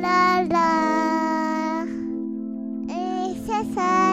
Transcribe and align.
la 0.00 0.44
la. 0.50 1.84
Et 2.88 3.34
c'est 3.46 3.74
ça. 3.74 4.03